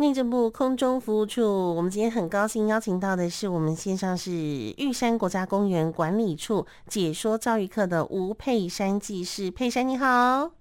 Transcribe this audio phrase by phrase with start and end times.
[0.00, 10.52] 内政部空中服务处，我们今天很高兴邀请到的是我们线上是玉山国家公园管理处解说教育课的吴佩珊技师，佩珊你好，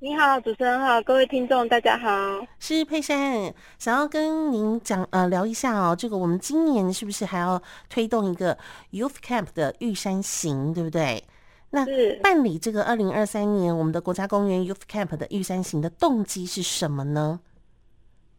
[0.00, 8.58] 你好，主持人好，各位听众大家好，是佩珊，想要跟您讲呃聊一下哦，这个我们今年是不是还要推动一个
[8.92, 11.24] Youth Camp 的玉山行，对不对？
[11.70, 11.86] 那
[12.20, 17.40] 办理这个二零二三年我们的国家公园 Youth Camp 的玉山行的动机是什么呢？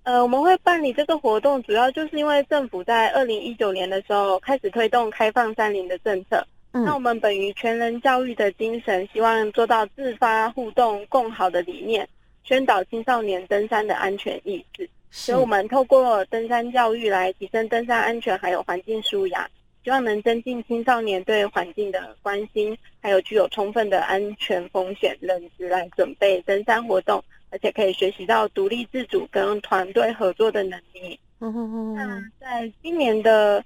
[0.07, 6.41] 呃，我们会办理这个活动，主要就是因为政府在二零一九年的时候开始推动开放山林的政策。
[6.71, 12.07] 嗯，那我们本于全人教育的精神，希望做到自发互动共好的理念，
[12.45, 14.89] 宣导青少年登山的安全意识。
[15.11, 19.45] 所以，我们透过登山教育来提升登山安全，还有环境素养，
[19.83, 27.21] 希望能增进青少年对环境的关心，还有具有充分的安全风险认知，来准备登山活动。
[27.49, 31.19] 而且可以学习到独立自主跟团队合作的能力。
[31.39, 31.95] 嗯哼哼。
[31.95, 33.63] 那在今年的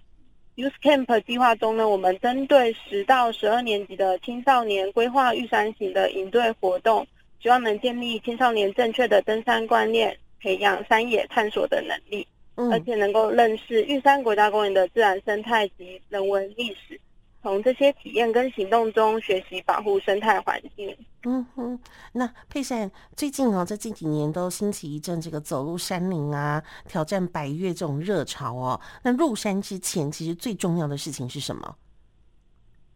[0.56, 7.08] Youth Camp 计划中呢，我们针对十到十二年级的青少年规划玉山行的营队活动，
[7.42, 17.00] 希望能建立青少年正确的登山观念，培养山野探索的能力，而且能够认识玉山国家公园的自然生态及人文历史。
[17.42, 20.96] 从这些体验跟行动中学习保护生态环境。
[21.24, 21.80] 嗯哼，
[22.14, 28.82] 那佩珊最近哦，在近几年都兴起一阵这个走入山林啊，挑战百越这种热潮哦。
[29.04, 31.76] 那入山之前，其实最重要的事情是什么？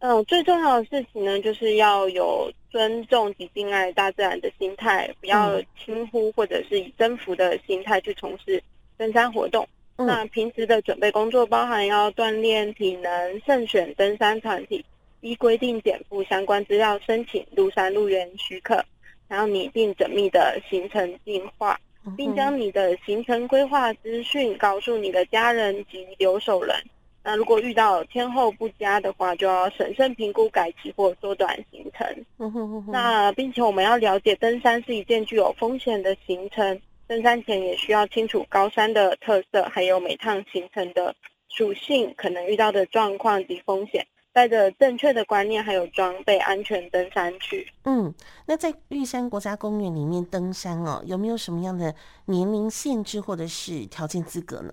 [0.00, 8.62] 嗯，最重要的事情呢，就是要有尊重及敬爱大自然的心态，不要轻忽或者是以征服的心态去从事
[8.96, 9.66] 登山活动。
[9.96, 14.84] 嗯、那平时的准备工作包含要锻炼体能，慎选登山团体，
[15.26, 18.84] 依规定检附相关资料，申请入山入园许可，
[19.26, 21.76] 然后拟定缜密的行程计划，
[22.16, 26.76] 并将你的行程规划资讯告诉你的家人及留守人。
[27.24, 32.06] 那如果遇到天候不佳的话，就要审慎评估改期或缩短行程。
[32.86, 36.80] 那并且我们要了解，登山是一件具有风险的行程。
[37.08, 41.16] 登山前也需要清楚高山的特色，还有每趟行程的
[41.48, 44.06] 属性，可能遇到的状况及风险，
[44.36, 47.66] 带着正确的观念还有装备，安全登山去。
[47.84, 48.12] 嗯，
[48.44, 51.94] 那在玉山国家公园里面登山哦，有没有什么样的
[52.26, 54.70] 年龄限制或者是条件资格呢？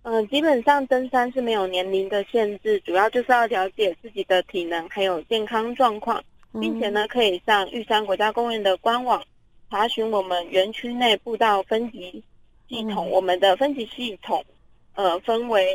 [0.00, 6.24] 嗯、呃，基本上登山是没有年龄的限制，主要就是要了解自己的体能还有健康状况，
[6.58, 9.22] 并且呢，可以上玉山国家公园的官网。
[9.68, 12.24] 查询我们园区内步道分级
[12.66, 14.42] 系统，我们的分级系统，
[14.94, 15.74] 呃，分为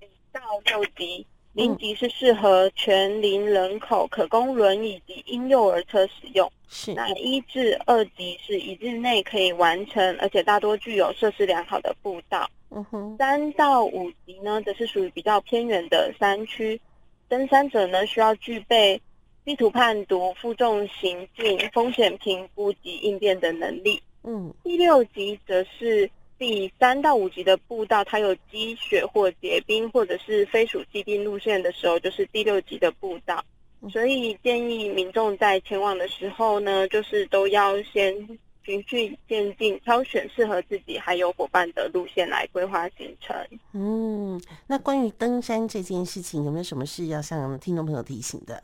[0.00, 6.50] 零到六级，零级是适合全龄人口，可供轮椅及婴幼儿车使用。
[6.68, 12.50] 是，那一至二级是一日内可以完成，而且大多具有设施良好的步道。
[12.70, 16.80] 嗯哼，三到五级呢，则是属于比较偏远的山区，
[17.28, 19.00] 登山者呢需要具备。
[19.46, 24.02] 地图判读、负重行进、风险评估及应变的能力。
[24.22, 26.10] 嗯，第六级则是
[26.44, 33.42] 第三到五级的步道，它有积雪或结冰，或者是非属既定路线的时候，就是第六级的步道。
[33.90, 38.14] 所以建议民众在前往的时候呢，就是都要先
[38.62, 43.34] 循序渐进，挑选适合自己还有伙伴的路线来规划行程。
[43.72, 48.62] 嗯，那关于登山这件事情，有没有什么事要向听众朋友提醒的？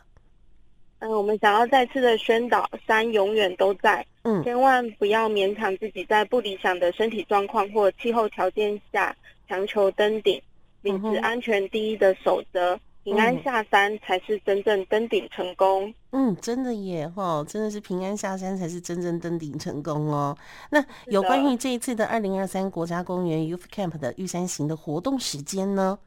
[1.00, 9.16] 嗯，我们想要再次的宣导，山永远都在，嗯，千万不要勉强自己，在不理想的身体状况或气候条件下
[9.48, 10.40] 强求登顶，
[10.82, 15.92] 秉持安全第一的守则，平安下山才是真正登顶成功。
[16.12, 20.36] 嗯，真的耶，吼，真的是平安下山才是真正登顶成功哦。
[20.70, 25.98] 那有关于这一次的二零二三国家公园 Youth Camp 的玉山行的活动时间呢？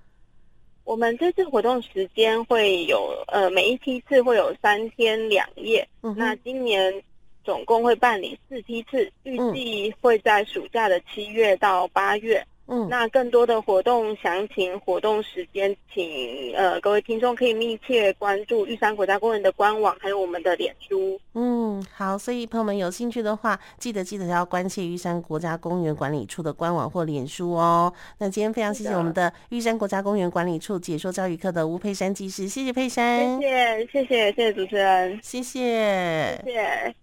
[0.84, 5.88] 我们这次活动时间会有，呃，每一批次会有三天两夜。
[6.02, 7.02] 嗯、那今年
[7.44, 12.46] 总共会办理四批次，预计会在暑假的七月到八月。
[12.66, 21.20] 嗯，那更多的活动详情、活动时间，请呃各位听众可以密切关注玉山国家公园的官网，还有我们的脸书。
[21.34, 27.92] 嗯，好，所以朋友们有兴趣的话，记得记得要关切玉山国家公园管理处的官网或脸书哦。
[28.20, 37.03] 那今天非常谢谢我们的玉山国家公园管理处解说教育课的吴佩珊技师，谢谢佩珊，谢谢谢谢谢谢主持人，谢谢谢谢。